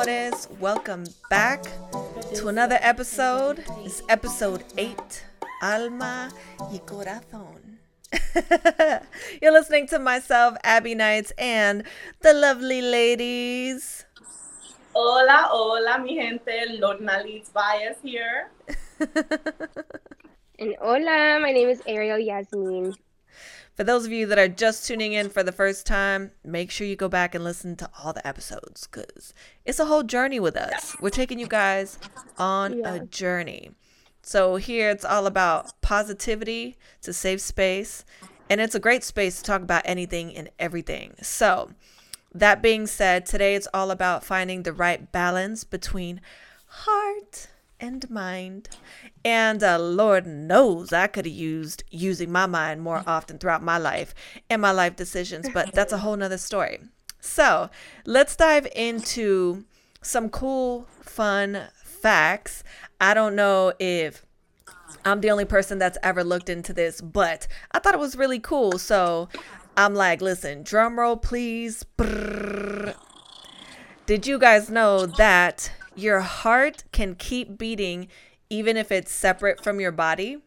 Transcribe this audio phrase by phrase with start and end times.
[0.00, 0.48] amores.
[0.60, 1.62] Welcome back
[2.34, 3.64] to another episode.
[3.84, 4.96] It's episode 8
[5.62, 6.30] Alma
[6.72, 7.78] y Corazón.
[9.42, 11.84] You're listening to myself, Abby Knights, and
[12.20, 14.06] the lovely ladies.
[14.94, 16.78] Hola, hola, mi gente.
[16.78, 18.50] Lorna Leeds Bias here.
[20.58, 22.94] and hola, my name is Ariel Yasmin.
[23.80, 26.86] For those of you that are just tuning in for the first time, make sure
[26.86, 29.32] you go back and listen to all the episodes because
[29.64, 30.94] it's a whole journey with us.
[31.00, 31.98] We're taking you guys
[32.36, 32.96] on yeah.
[32.96, 33.70] a journey.
[34.20, 38.04] So, here it's all about positivity, it's a safe space,
[38.50, 41.14] and it's a great space to talk about anything and everything.
[41.22, 41.70] So,
[42.34, 46.20] that being said, today it's all about finding the right balance between
[46.66, 47.48] heart
[47.80, 48.68] and mind.
[49.24, 53.78] And uh, Lord knows I could have used using my mind more often throughout my
[53.78, 54.14] life
[54.48, 56.80] and my life decisions, but that's a whole nother story.
[57.20, 57.70] So
[58.04, 59.64] let's dive into
[60.02, 62.64] some cool, fun facts.
[63.00, 64.24] I don't know if
[65.04, 68.40] I'm the only person that's ever looked into this, but I thought it was really
[68.40, 68.78] cool.
[68.78, 69.28] So
[69.76, 71.84] I'm like, listen, drum roll, please.
[71.96, 72.94] Brrr.
[74.06, 78.08] Did you guys know that your heart can keep beating
[78.48, 80.38] even if it's separate from your body.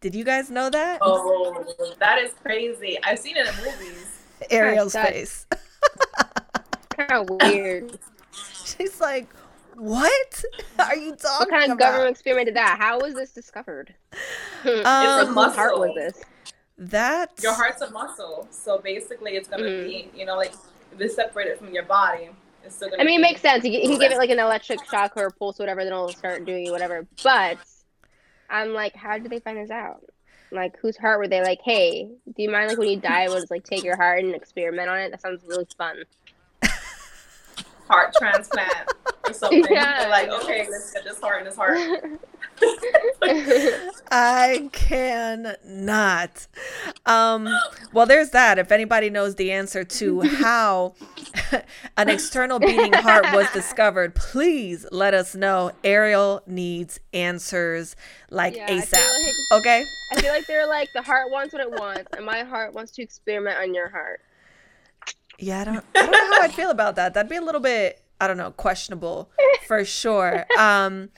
[0.00, 0.98] Did you guys know that?
[1.02, 1.64] Oh,
[1.98, 2.98] that is crazy.
[3.04, 4.22] I've seen it in movies.
[4.50, 5.46] Ariel's face.
[6.90, 7.98] kind of weird.
[8.64, 9.28] She's like,
[9.74, 10.44] what
[10.78, 11.40] are you talking about?
[11.40, 11.78] What kind of about?
[11.78, 12.78] government experiment did that?
[12.78, 13.94] How was this discovered?
[14.12, 14.18] Um,
[14.64, 15.52] it's a muscle.
[15.52, 16.22] heart was this?
[16.78, 19.86] That your heart's a muscle, so basically, it's gonna mm.
[19.86, 20.54] be you know like
[20.92, 22.30] if it's separated from your body,
[22.98, 23.64] I mean, it makes sense.
[23.64, 26.08] You, can give it like an electric shock or a pulse, or whatever, then it'll
[26.10, 27.06] start doing whatever.
[27.22, 27.58] But
[28.48, 30.04] I'm like, how did they find this out?
[30.52, 31.42] Like, whose heart were they?
[31.42, 34.24] Like, hey, do you mind like when you die, we'll just like take your heart
[34.24, 35.10] and experiment on it?
[35.10, 36.04] That sounds really fun.
[37.88, 38.92] Heart transplant
[39.26, 39.66] or something.
[39.70, 40.00] Yeah.
[40.00, 41.78] They're like, okay, let's get this heart in his heart.
[44.10, 46.46] I cannot.
[47.06, 47.48] Um,
[47.92, 48.58] well, there's that.
[48.58, 50.94] If anybody knows the answer to how
[51.96, 55.70] an external beating heart was discovered, please let us know.
[55.84, 57.94] Ariel needs answers
[58.30, 58.92] like yeah, ASAP.
[58.94, 59.84] Like, okay?
[60.12, 62.92] I feel like they're like the heart wants what it wants, and my heart wants
[62.92, 64.20] to experiment on your heart.
[65.38, 67.14] Yeah, I don't, I don't know how I'd feel about that.
[67.14, 69.30] That'd be a little bit, I don't know, questionable
[69.66, 70.46] for sure.
[70.58, 71.10] Um,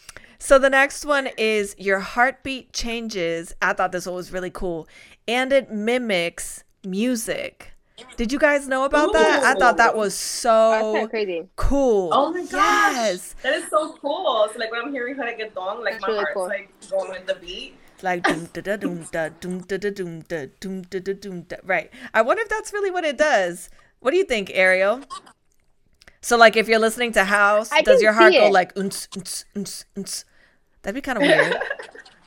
[0.43, 3.55] so the next one is your heartbeat changes.
[3.63, 4.89] I thought this one was really cool.
[5.29, 7.75] And it mimics music.
[8.17, 9.13] Did you guys know about Ooh.
[9.13, 9.45] that?
[9.45, 11.47] I thought that was so crazy.
[11.55, 12.11] cool.
[12.13, 12.51] Oh my gosh.
[12.53, 13.35] Yes.
[13.43, 14.49] That is so cool.
[14.53, 16.49] So like when I'm hearing reggaeton, like That's my really heart's cool.
[16.49, 17.77] like going with the beat.
[18.03, 21.43] Like doom da da doom da doom da da doom da doom da da doom
[21.43, 21.57] da.
[21.63, 21.89] Right.
[22.13, 23.71] I wonder if that's really what it does.
[24.01, 25.03] What do you think, Ariel?
[26.21, 29.45] So like if you're listening to house, I does your heart go like unts, unts,
[29.55, 30.25] unts, unts,
[30.83, 31.57] That'd be kind of weird.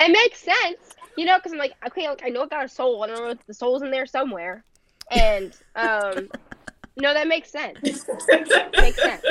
[0.00, 2.68] it makes sense, you know, because I'm like, okay, like, I know it got a
[2.68, 3.02] soul.
[3.02, 4.64] I don't know if the soul's in there somewhere,
[5.10, 6.28] and um,
[6.96, 7.78] no, that makes sense.
[7.82, 9.24] makes sense.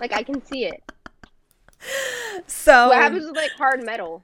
[0.00, 0.82] Like I can see it.
[2.46, 4.22] So what happens with like hard metal?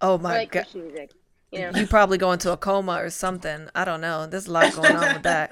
[0.00, 0.66] Oh my like god!
[0.74, 1.12] Music,
[1.50, 1.70] you, know?
[1.74, 3.68] you probably go into a coma or something.
[3.74, 4.26] I don't know.
[4.26, 5.50] There's a lot going on with that.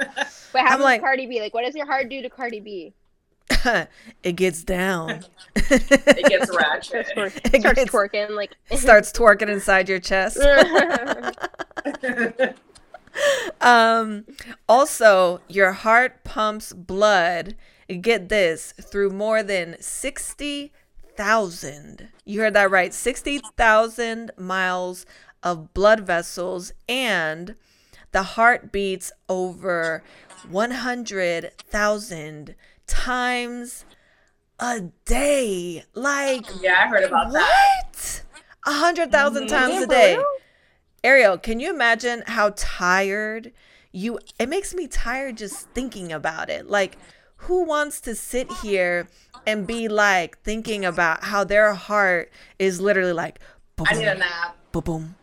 [0.52, 1.40] What happens I'm like, Cardi B?
[1.40, 2.94] Like, what does your heart do to Cardi B?
[4.22, 5.24] it gets down.
[5.54, 7.06] it gets ratchet.
[7.16, 10.38] it starts gets, twerking like starts twerking inside your chest.
[13.60, 14.24] um
[14.68, 17.56] also your heart pumps blood
[18.00, 25.06] get this through more than 60,000 you heard that right 60,000 miles
[25.42, 27.54] of blood vessels and
[28.12, 30.02] the heart beats over
[30.50, 32.54] 100,000
[32.86, 33.84] times
[34.58, 35.84] a day.
[35.94, 37.34] Like, yeah, I heard about what?
[37.34, 38.22] that.
[38.32, 38.42] What?
[38.66, 39.54] A hundred thousand mm-hmm.
[39.54, 40.18] times a day.
[41.04, 43.52] Ariel, can you imagine how tired
[43.92, 44.18] you?
[44.38, 46.68] It makes me tired just thinking about it.
[46.68, 46.98] Like,
[47.36, 49.08] who wants to sit here
[49.46, 53.38] and be like thinking about how their heart is literally like,
[53.86, 54.56] I need a nap.
[54.72, 55.14] Boom, boom,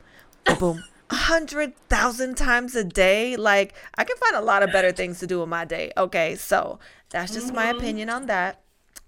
[0.45, 0.77] boom, boom.
[0.77, 3.35] A hundred thousand times a day.
[3.35, 5.91] Like, I can find a lot of better things to do in my day.
[5.97, 6.79] Okay, so
[7.09, 7.55] that's just mm-hmm.
[7.55, 8.61] my opinion on that.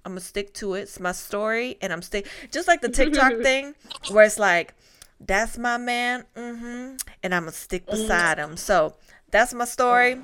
[0.05, 0.81] I'm gonna stick to it.
[0.81, 3.73] It's my story, and I'm stick just like the TikTok thing,
[4.11, 4.75] where it's like,
[5.19, 8.55] "That's my man," mm-hmm, and I'm gonna stick beside him.
[8.55, 8.95] So
[9.31, 10.21] that's my story.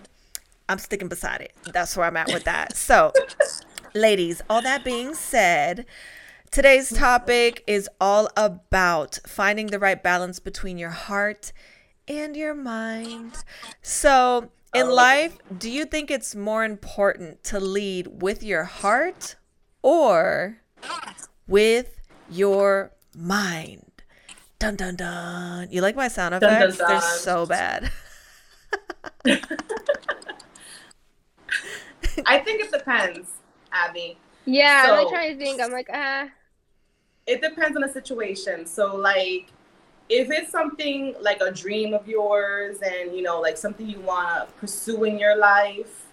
[0.69, 1.53] I'm sticking beside it.
[1.73, 2.77] That's where I'm at with that.
[2.77, 3.11] So,
[3.93, 5.85] ladies, all that being said,
[6.51, 11.51] today's topic is all about finding the right balance between your heart
[12.19, 13.43] and your mind.
[13.81, 14.93] So, In oh.
[14.93, 19.35] life, do you think it's more important to lead with your heart
[19.81, 20.57] or
[21.47, 21.95] with
[22.29, 24.03] your mind?
[24.59, 25.67] Dun dun dun.
[25.71, 26.77] You like my sound effects?
[26.77, 26.87] Dun, dun, dun.
[26.89, 27.91] They're so bad.
[32.25, 33.29] I think it depends,
[33.71, 34.17] Abby.
[34.45, 35.61] Yeah, so, I'm like trying to think.
[35.61, 36.23] I'm like, ah.
[36.23, 36.27] Uh...
[37.27, 38.65] It depends on the situation.
[38.65, 39.47] So, like,
[40.11, 44.45] if it's something like a dream of yours and, you know, like something you want
[44.45, 46.05] to pursue in your life,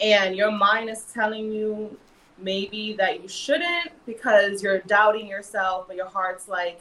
[0.00, 1.96] and your mind is telling you
[2.38, 6.80] maybe that you shouldn't because you're doubting yourself, but your heart's like,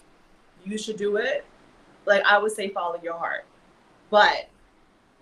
[0.65, 1.45] you should do it,
[2.05, 3.45] like, I would say follow your heart.
[4.09, 4.49] But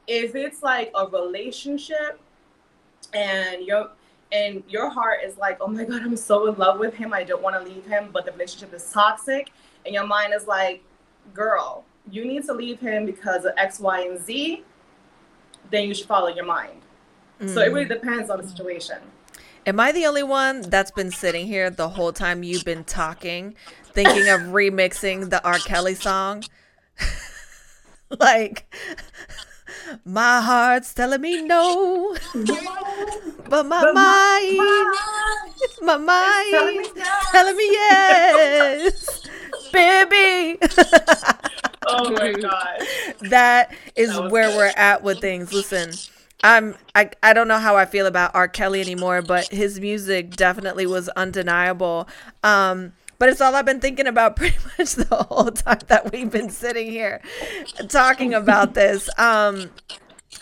[0.08, 2.22] if it's like a relationship
[3.14, 3.90] and your
[4.32, 7.24] and your heart is like, oh my god, I'm so in love with him, I
[7.24, 9.52] don't want to leave him, but the relationship is toxic,
[9.86, 10.84] and your mind is like,
[11.34, 14.64] girl, you need to leave him because of X, Y, and Z,
[15.72, 16.82] then you should follow your mind.
[17.42, 17.54] Mm.
[17.54, 17.90] So it really mm.
[17.90, 18.98] depends on the situation.
[19.66, 23.54] Am I the only one that's been sitting here the whole time you've been talking,
[23.92, 25.60] thinking of remixing the R.
[25.60, 26.46] Kelly song?
[28.20, 28.74] like,
[30.06, 32.16] my heart's telling me no,
[33.50, 34.96] but my but mind, my,
[35.82, 36.86] my mind, telling
[37.32, 39.17] telling me yes,
[39.72, 40.60] baby.
[41.88, 42.82] oh my god,
[43.30, 44.58] that is that where good.
[44.58, 45.54] we're at with things.
[45.54, 45.92] Listen.
[46.44, 48.48] I'm I, I don't know how I feel about R.
[48.48, 52.08] Kelly anymore, but his music definitely was undeniable.
[52.44, 56.30] Um, but it's all I've been thinking about pretty much the whole time that we've
[56.32, 57.22] been sitting here
[57.90, 59.10] talking about this.
[59.18, 59.72] Um,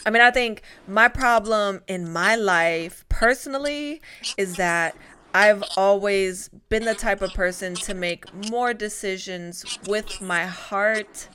[0.06, 4.02] I mean, I think my problem in my life personally
[4.38, 4.96] is that
[5.36, 11.28] I've always been the type of person to make more decisions with my heart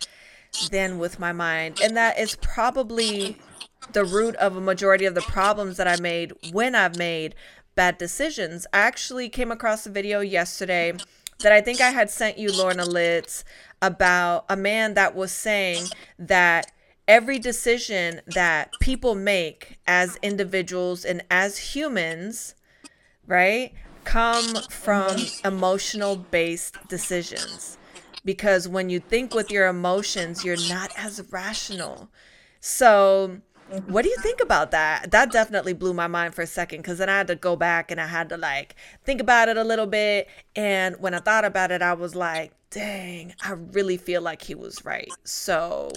[0.70, 1.82] than with my mind.
[1.82, 3.36] And that is probably
[3.92, 7.34] the root of a majority of the problems that I made when I've made
[7.74, 8.66] bad decisions.
[8.72, 10.94] I actually came across a video yesterday
[11.40, 13.44] that I think I had sent you, Lorna Litz,
[13.82, 15.84] about a man that was saying
[16.18, 16.72] that
[17.06, 22.54] every decision that people make as individuals and as humans,
[23.26, 23.74] right,
[24.04, 27.78] come from emotional based decisions.
[28.24, 32.10] Because when you think with your emotions, you're not as rational.
[32.60, 33.40] So,
[33.86, 35.10] what do you think about that?
[35.10, 37.90] That definitely blew my mind for a second because then I had to go back
[37.90, 38.74] and I had to like
[39.04, 40.28] think about it a little bit.
[40.56, 44.54] And when I thought about it, I was like, dang, I really feel like he
[44.54, 45.10] was right.
[45.24, 45.90] So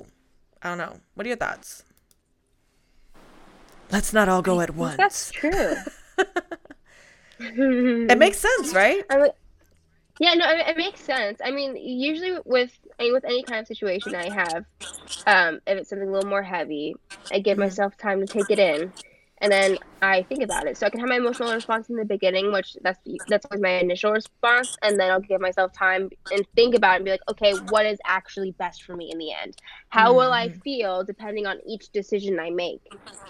[0.62, 1.00] I don't know.
[1.16, 1.84] What are your thoughts?
[3.92, 4.98] Let's not all go at once.
[4.98, 5.76] That's true.
[7.40, 9.04] it makes sense, right?
[9.10, 9.32] I mean,
[10.20, 11.40] yeah, no, it, it, makes sense.
[11.44, 14.66] I mean, usually with I mean, with any kind of situation I have,
[15.26, 16.96] um, if it's something a little more heavy,
[17.32, 17.62] I give mm-hmm.
[17.62, 18.94] myself time to take it in,
[19.40, 20.78] and then I think about it.
[20.78, 23.80] So I can have my emotional response in the beginning, which that's that's always my
[23.80, 27.30] initial response, and then I'll give myself time and think about it and be like,
[27.32, 29.58] okay, what is actually best for me in the end?
[29.90, 30.60] How will I mm-hmm.
[30.60, 32.82] feel depending on each decision I make?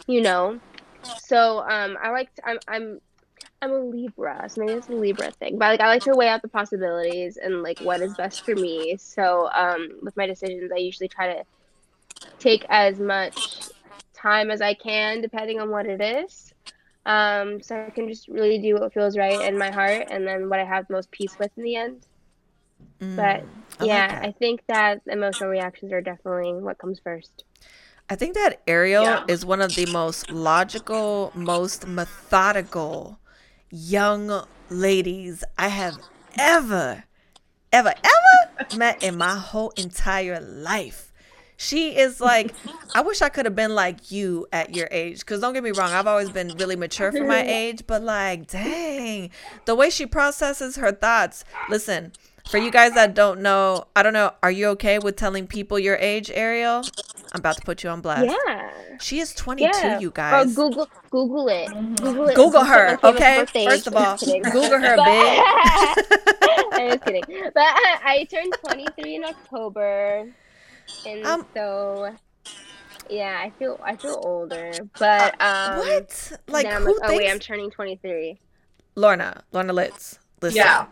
[0.08, 0.60] You know.
[1.26, 3.02] So um, I like to, I'm I'm
[3.64, 5.58] I'm a Libra, so maybe it's a Libra thing.
[5.58, 8.56] But like I like to weigh out the possibilities and like what is best for
[8.56, 8.98] me.
[8.98, 11.46] So um, with my decisions, I usually try to
[12.40, 13.70] take as much
[14.14, 16.54] time as I can, depending on what it is.
[17.06, 20.50] Um, so I can just really do what feels right in my heart, and then
[20.50, 22.06] what I have most peace with in the end.
[23.00, 27.46] Mm, but yeah, I, like I think that emotional reactions are definitely what comes first.
[28.10, 29.24] I think that Ariel yeah.
[29.30, 33.20] is one of the most logical, most methodical
[33.74, 35.98] young ladies I have
[36.38, 37.06] ever,
[37.72, 41.12] ever, ever met in my whole entire life.
[41.58, 42.54] She is like,
[42.94, 45.20] I wish I could have been like you at your age.
[45.20, 48.48] Because don't get me wrong, I've always been really mature for my age, but like,
[48.48, 49.32] dang,
[49.66, 51.44] the way she processes her thoughts.
[51.70, 52.12] Listen,
[52.50, 55.80] for you guys that don't know, I don't know, are you okay with telling people
[55.80, 56.84] your age, Ariel?
[57.34, 58.26] I'm about to put you on blast.
[58.48, 58.70] Yeah.
[59.00, 60.00] She is 22, yeah.
[60.00, 60.52] you guys.
[60.52, 61.68] Or Google Google it.
[61.98, 62.36] Google it.
[62.36, 63.46] Google her, okay?
[63.66, 64.18] First of all,
[64.52, 65.44] Google her, big.
[66.74, 67.24] I'm just kidding.
[67.28, 70.32] But I, I turned 23 in October,
[71.08, 72.16] and um, so
[73.10, 74.72] yeah, I feel I feel older.
[75.00, 76.32] But um, what?
[76.48, 78.40] Like, who like, oh wait, I'm turning 23.
[78.96, 80.20] Lorna, Lorna Litz.
[80.42, 80.58] Listen.
[80.58, 80.86] Yeah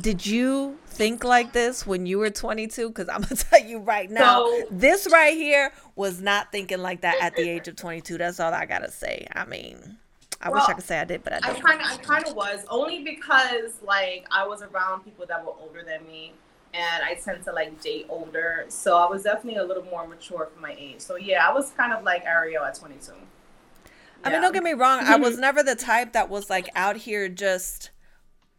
[0.00, 4.10] did you think like this when you were 22 because i'm gonna tell you right
[4.10, 8.18] now so, this right here was not thinking like that at the age of 22
[8.18, 9.96] that's all i gotta say i mean
[10.40, 11.96] i well, wish i could say i did but i don't i kind of i
[12.02, 16.32] kind of was only because like i was around people that were older than me
[16.74, 18.66] and I tend to like date older.
[18.68, 21.00] So I was definitely a little more mature for my age.
[21.00, 23.12] So yeah, I was kind of like Ariel at 22.
[24.24, 25.00] I mean, don't get me wrong.
[25.00, 27.90] I was never the type that was like out here just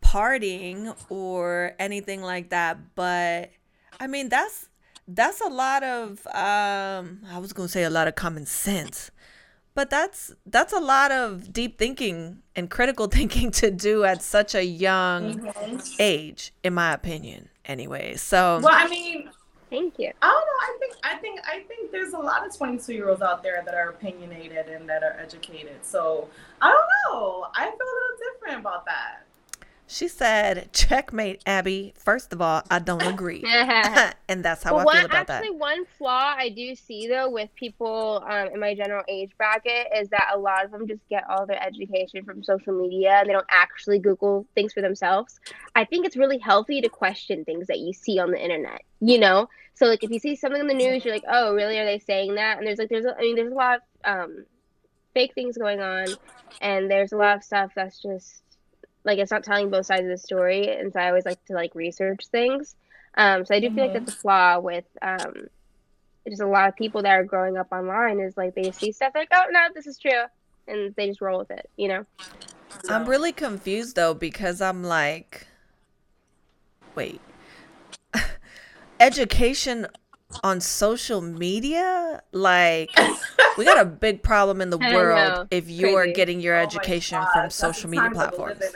[0.10, 2.96] partying or anything like that.
[2.96, 3.52] But
[4.00, 4.70] I mean, that's
[5.08, 9.12] that's a lot of um I was going to say a lot of common sense.
[9.76, 14.56] But that's that's a lot of deep thinking and critical thinking to do at such
[14.56, 15.78] a young mm-hmm.
[16.00, 18.16] age in my opinion anyway.
[18.16, 19.30] So Well, I mean,
[19.70, 20.12] Thank you.
[20.20, 20.62] I don't know.
[20.64, 23.62] I think I think I think there's a lot of 22 year olds out there
[23.64, 25.86] that are opinionated and that are educated.
[25.86, 26.28] So
[26.60, 27.46] I don't know.
[27.54, 29.29] I feel a little different about that.
[29.92, 31.94] She said, "Checkmate, Abby.
[31.98, 33.44] First of all, I don't agree,
[34.30, 36.76] and that's how well, I one, feel about actually, that." Actually, one flaw I do
[36.76, 40.70] see though with people um, in my general age bracket is that a lot of
[40.70, 44.74] them just get all their education from social media and they don't actually Google things
[44.74, 45.40] for themselves.
[45.74, 48.84] I think it's really healthy to question things that you see on the internet.
[49.00, 51.80] You know, so like if you see something in the news, you're like, "Oh, really?
[51.80, 53.82] Are they saying that?" And there's like, there's, a, I mean, there's a lot of
[54.04, 54.46] um,
[55.16, 56.06] fake things going on,
[56.62, 58.44] and there's a lot of stuff that's just
[59.04, 61.54] like it's not telling both sides of the story and so i always like to
[61.54, 62.76] like research things.
[63.16, 63.76] Um so i do mm-hmm.
[63.76, 65.48] feel like that's a flaw with um
[66.28, 69.14] just a lot of people that are growing up online is like they see stuff
[69.16, 70.24] like oh no this is true
[70.68, 72.06] and they just roll with it you know?
[72.88, 75.48] I'm really confused though because i'm like
[77.00, 77.22] wait.
[79.00, 79.88] Education
[80.44, 82.92] on social media like
[83.58, 86.14] we got a big problem in the world if you're Crazy.
[86.14, 88.62] getting your oh education from social media platforms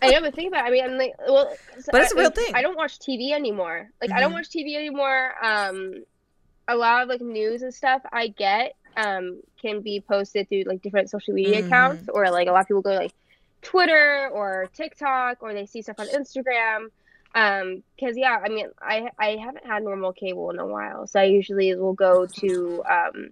[0.00, 0.64] I know, but think about.
[0.64, 0.68] It.
[0.68, 1.52] I mean, I'm like, well,
[1.90, 2.54] but it's a real like, thing.
[2.54, 3.90] I don't watch TV anymore.
[4.00, 4.16] Like, mm-hmm.
[4.16, 4.36] I don't mm-hmm.
[4.36, 5.34] watch TV anymore.
[5.42, 6.04] Um,
[6.68, 10.82] a lot of like news and stuff I get um can be posted through like
[10.82, 11.66] different social media mm-hmm.
[11.66, 13.12] accounts, or like a lot of people go like
[13.62, 16.90] Twitter or TikTok, or they see stuff on Instagram.
[17.34, 21.20] Um, because yeah, I mean, I I haven't had normal cable in a while, so
[21.20, 23.30] I usually will go to um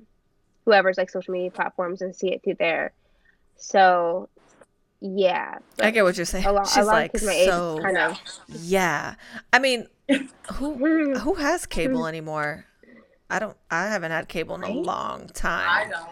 [0.64, 2.92] whoever's like social media platforms and see it through there.
[3.56, 4.28] So
[5.00, 6.44] yeah, I get what you're saying.
[6.44, 7.78] A lot, She's a lot like so.
[7.82, 8.20] Kind of...
[8.48, 9.14] Yeah,
[9.52, 9.86] I mean,
[10.54, 12.66] who who has cable anymore?
[13.30, 13.56] I don't.
[13.70, 15.66] I haven't had cable in a long time.
[15.68, 16.08] I don't.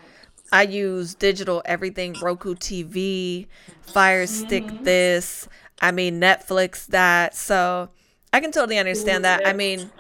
[0.53, 3.49] I use digital everything, Roku TV,
[3.83, 4.85] Fire Stick mm-hmm.
[4.85, 5.49] this.
[5.85, 7.37] I mean, Netflix that.
[7.37, 7.91] So
[8.33, 9.47] I can totally understand that.
[9.47, 9.91] I mean,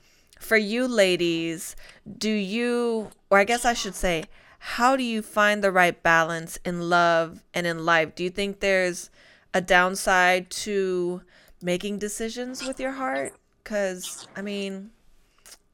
[0.41, 1.77] for you ladies,
[2.19, 4.25] do you, or I guess I should say,
[4.59, 8.15] how do you find the right balance in love and in life?
[8.15, 9.11] Do you think there's
[9.53, 11.21] a downside to
[11.61, 13.35] making decisions with your heart?
[13.63, 14.91] Because, I mean,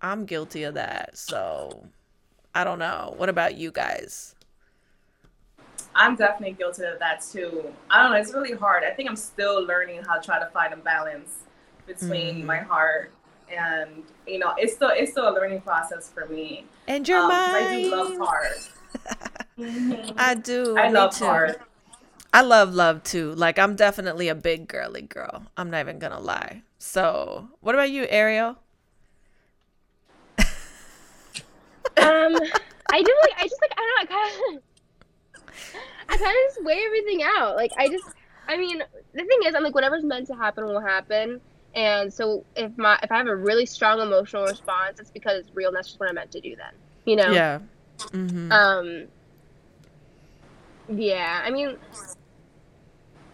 [0.03, 1.17] I'm guilty of that.
[1.17, 1.87] So
[2.53, 3.15] I don't know.
[3.17, 4.35] What about you guys?
[5.95, 7.73] I'm definitely guilty of that too.
[7.91, 8.19] I don't know.
[8.19, 8.85] It's really hard.
[8.85, 11.45] I think I'm still learning how to try to find a balance
[11.87, 12.47] between mm-hmm.
[12.47, 13.13] my heart
[13.51, 16.65] and you know, it's still it's still a learning process for me.
[16.87, 17.67] And your um, mind.
[17.67, 18.71] I do love heart.
[19.59, 20.11] mm-hmm.
[20.17, 20.77] I do.
[20.79, 21.25] I love too.
[21.25, 21.61] heart.
[22.33, 23.33] I love love too.
[23.33, 25.47] Like I'm definitely a big girly girl.
[25.57, 26.63] I'm not even gonna lie.
[26.79, 28.57] So, what about you, Ariel?
[30.39, 32.37] um,
[32.93, 34.01] I do like I just like I don't know.
[34.01, 34.63] I kind of
[36.11, 37.55] I kind of just weigh everything out.
[37.57, 38.05] Like I just,
[38.49, 41.41] I mean, the thing is, I'm like, whatever's meant to happen will happen.
[41.75, 45.55] And so if my if I have a really strong emotional response, it's because it's
[45.55, 46.57] real, and that's just what I'm meant to do.
[46.57, 46.73] Then,
[47.05, 47.31] you know.
[47.31, 47.61] Yeah.
[47.99, 48.51] Mm-hmm.
[48.51, 49.07] Um.
[50.89, 51.77] Yeah, I mean,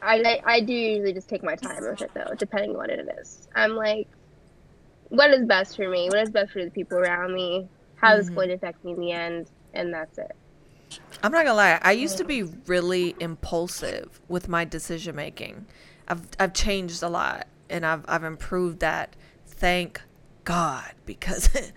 [0.03, 3.09] I I do usually just take my time with it though, depending on what it
[3.19, 3.49] is.
[3.55, 4.09] I'm like,
[5.09, 6.09] what is best for me?
[6.09, 7.69] What is best for the people around me?
[7.95, 8.21] How mm-hmm.
[8.21, 9.51] is going to affect me in the end?
[9.73, 10.37] And that's it.
[11.23, 11.79] I'm not gonna lie.
[11.83, 15.67] I used to be really impulsive with my decision making.
[16.09, 19.17] I've I've changed a lot, and I've I've improved that.
[19.47, 20.03] Thank
[20.45, 21.49] God, because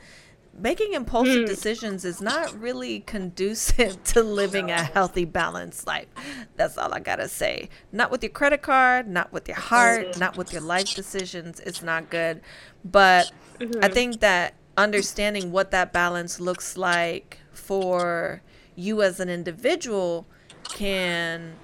[0.58, 1.48] making impulsive mm.
[1.48, 6.08] decisions is not really conducive to living a healthy, balanced life.
[6.56, 7.70] That's all I gotta say.
[7.92, 11.60] Not with your credit card, not with your heart, not with your life decisions.
[11.62, 12.42] It's not good.
[12.84, 13.84] But mm-hmm.
[13.84, 18.42] I think that understanding what that balance looks like for
[18.80, 20.26] you as an individual
[20.64, 21.56] can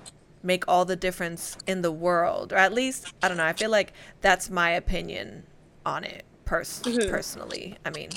[0.43, 3.71] make all the difference in the world or at least i don't know i feel
[3.71, 5.43] like that's my opinion
[5.85, 7.09] on it pers- mm-hmm.
[7.09, 8.09] personally i mean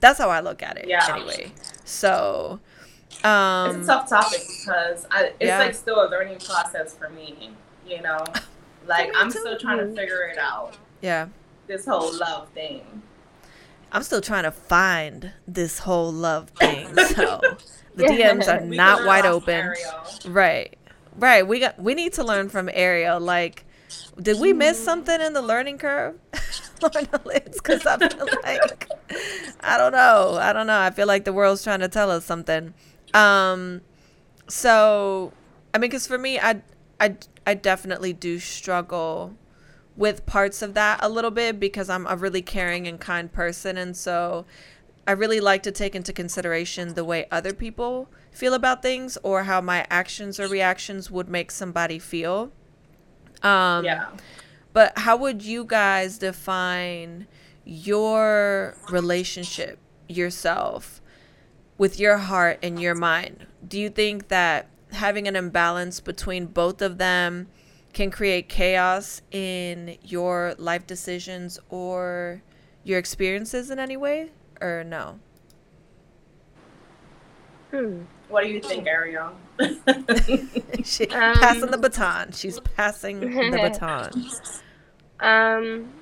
[0.00, 1.06] that's how i look at it yeah.
[1.10, 1.52] anyway
[1.84, 2.58] so
[3.22, 5.58] um, it's a tough topic because I, it's yeah.
[5.58, 7.50] like still a learning process for me
[7.86, 8.24] you know
[8.86, 9.38] like i'm too.
[9.38, 11.28] still trying to figure it out yeah
[11.66, 13.02] this whole love thing
[13.92, 17.40] i'm still trying to find this whole love thing so
[17.96, 19.54] the DMs are not wide open.
[19.54, 20.04] Ariel.
[20.26, 20.76] Right.
[21.16, 21.46] Right.
[21.46, 23.20] We got we need to learn from Ariel.
[23.20, 23.64] Like,
[24.20, 26.18] did we miss something in the learning curve?
[26.78, 28.90] Because I feel like
[29.60, 30.36] I don't know.
[30.38, 30.78] I don't know.
[30.78, 32.74] I feel like the world's trying to tell us something.
[33.14, 33.80] Um,
[34.48, 35.32] so
[35.72, 36.60] I mean, because for me, I
[37.00, 39.34] I I definitely do struggle
[39.96, 43.78] with parts of that a little bit because I'm a really caring and kind person,
[43.78, 44.44] and so
[45.06, 49.44] I really like to take into consideration the way other people feel about things or
[49.44, 52.50] how my actions or reactions would make somebody feel.
[53.42, 54.08] Um, yeah.
[54.72, 57.26] But how would you guys define
[57.64, 61.00] your relationship yourself
[61.78, 63.46] with your heart and your mind?
[63.66, 67.48] Do you think that having an imbalance between both of them
[67.92, 72.42] can create chaos in your life decisions or
[72.84, 74.30] your experiences in any way?
[74.60, 75.18] Or no?
[77.70, 78.02] Hmm.
[78.28, 79.32] What do you think, Ariel?
[80.84, 82.32] she um, passing the baton.
[82.32, 84.30] She's passing the baton.
[85.20, 85.92] Um,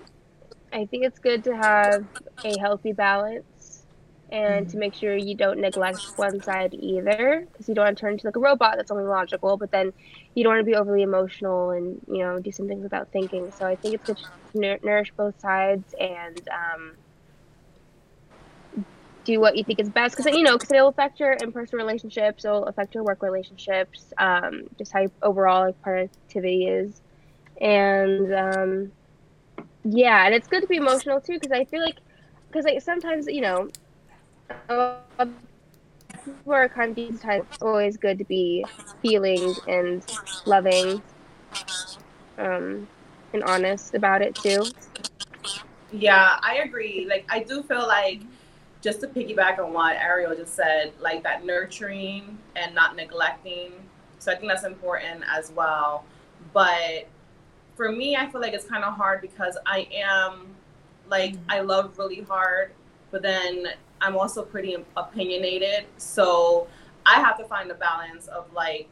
[0.72, 2.04] I think it's good to have
[2.44, 3.84] a healthy balance
[4.30, 4.70] and mm.
[4.70, 8.12] to make sure you don't neglect one side either because you don't want to turn
[8.14, 9.92] into like a robot that's only logical, but then
[10.34, 13.52] you don't want to be overly emotional and you know do some things without thinking.
[13.52, 14.18] So I think it's good
[14.52, 16.92] to nourish both sides and um,
[19.24, 22.44] do what you think is best because you know because it'll affect your in-person relationships
[22.44, 27.00] it'll affect your work relationships um, just how overall like productivity is.
[27.60, 28.92] And um,
[29.84, 31.96] yeah and it's good to be emotional too because i feel like
[32.48, 33.68] because like sometimes you know
[36.24, 38.64] people are kind of these times always good to be
[39.02, 40.02] feeling and
[40.46, 41.02] loving
[42.38, 42.86] um,
[43.32, 44.64] and honest about it too.
[45.92, 47.06] Yeah i agree.
[47.08, 48.20] Like i do feel like
[48.84, 53.72] just to piggyback on what Ariel just said, like that nurturing and not neglecting.
[54.18, 56.04] So I think that's important as well.
[56.52, 57.08] But
[57.76, 60.54] for me, I feel like it's kind of hard because I am
[61.08, 62.72] like, I love really hard,
[63.10, 63.68] but then
[64.02, 65.86] I'm also pretty opinionated.
[65.96, 66.66] So
[67.06, 68.86] I have to find a balance of like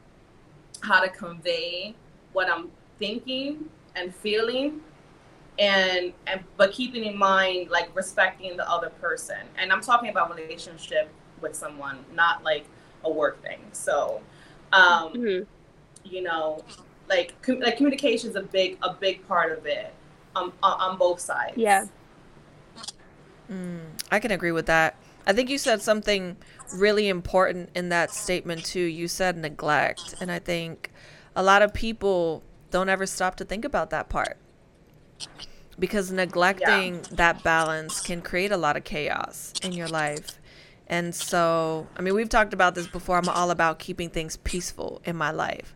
[0.81, 1.95] how to convey
[2.33, 4.81] what I'm thinking and feeling
[5.63, 9.39] and and but keeping in mind like respecting the other person.
[9.57, 11.09] And i'm talking about relationship
[11.41, 12.67] with someone not like
[13.05, 13.61] a work thing.
[13.73, 14.21] So
[14.73, 15.45] um mm-hmm.
[16.05, 16.65] you know
[17.09, 19.95] like com- like communication is a big a big part of it
[20.35, 21.57] um, on, on both sides.
[21.57, 21.87] Yeah.
[23.51, 24.97] Mm, i can agree with that.
[25.25, 26.37] I think you said something
[26.75, 28.81] really important in that statement too.
[28.81, 30.91] You said neglect and i think
[31.37, 34.39] a lot of people don't ever stop to think about that part
[35.79, 37.01] because neglecting yeah.
[37.13, 40.39] that balance can create a lot of chaos in your life.
[40.87, 43.17] And so, I mean, we've talked about this before.
[43.17, 45.75] I'm all about keeping things peaceful in my life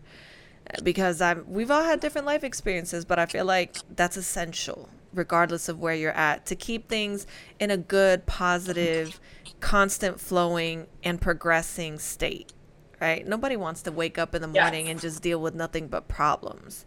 [0.82, 5.68] because I'm we've all had different life experiences, but I feel like that's essential regardless
[5.68, 7.26] of where you're at to keep things
[7.58, 9.18] in a good, positive,
[9.60, 12.52] constant flowing and progressing state.
[13.00, 13.26] Right?
[13.26, 14.92] Nobody wants to wake up in the morning yes.
[14.92, 16.86] and just deal with nothing but problems.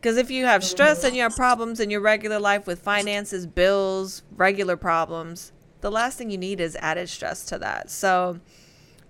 [0.00, 3.46] Because if you have stress and you have problems in your regular life with finances,
[3.46, 7.90] bills, regular problems, the last thing you need is added stress to that.
[7.90, 8.38] So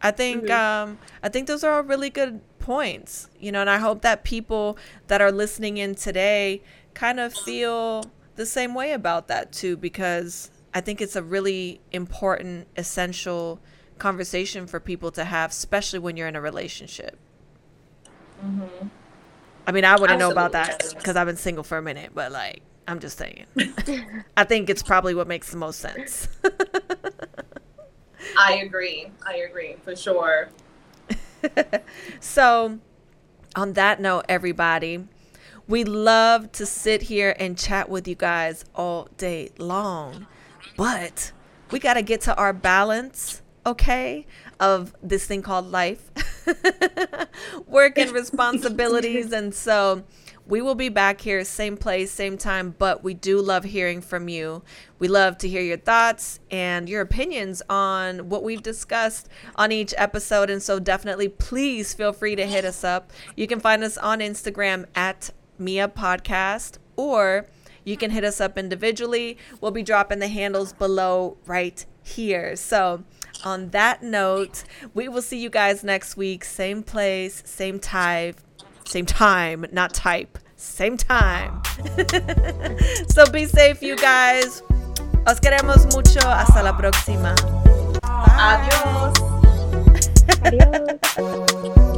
[0.00, 0.90] I think mm-hmm.
[0.90, 3.28] um, I think those are all really good points.
[3.38, 6.62] You know, and I hope that people that are listening in today
[6.94, 8.04] kind of feel
[8.36, 13.60] the same way about that too, because I think it's a really important, essential
[13.98, 17.18] conversation for people to have, especially when you're in a relationship.
[18.42, 18.88] Mm-hmm.
[19.68, 22.32] I mean, I wouldn't know about that because I've been single for a minute, but
[22.32, 23.44] like, I'm just saying.
[24.34, 26.26] I think it's probably what makes the most sense.
[28.38, 29.12] I agree.
[29.26, 30.48] I agree for sure.
[32.20, 32.78] so,
[33.54, 35.06] on that note, everybody,
[35.66, 40.26] we love to sit here and chat with you guys all day long,
[40.78, 41.32] but
[41.70, 44.24] we got to get to our balance, okay,
[44.58, 46.10] of this thing called life.
[47.66, 49.32] work and responsibilities.
[49.32, 50.04] and so
[50.48, 54.30] we will be back here, same place, same time, but we do love hearing from
[54.30, 54.62] you.
[54.98, 59.92] We love to hear your thoughts and your opinions on what we've discussed on each
[59.98, 60.48] episode.
[60.48, 63.12] And so definitely please feel free to hit us up.
[63.36, 67.46] You can find us on Instagram at Mia Podcast or
[67.84, 69.36] you can hit us up individually.
[69.60, 72.56] We'll be dropping the handles below right here.
[72.56, 73.04] So
[73.44, 76.44] on that note, we will see you guys next week.
[76.44, 78.34] Same place, same time,
[78.84, 81.62] same time, not type, same time.
[83.08, 84.62] so be safe, you guys.
[85.26, 86.20] Os queremos mucho.
[86.20, 87.34] Hasta la próxima.
[88.00, 88.28] Bye.
[88.38, 89.14] Adiós.
[90.42, 91.94] Adiós.